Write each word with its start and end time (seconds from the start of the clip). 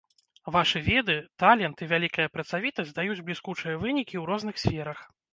Вашы 0.53 0.79
веды, 0.85 1.15
талент 1.41 1.83
і 1.85 1.87
вялікая 1.91 2.25
працавітасць 2.37 2.93
даюць 2.99 3.19
бліскучыя 3.27 3.75
вынікі 3.83 4.15
ў 4.21 4.23
розных 4.31 4.55
сферах. 4.63 5.05